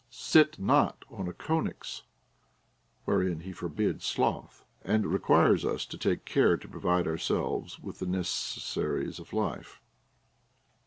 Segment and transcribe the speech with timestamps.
[0.09, 2.01] Sit not on a choenix;
[3.05, 8.07] wherein he forbids sloth, and requires us to take care to provide ourselves with the
[8.07, 9.79] neces saries of life.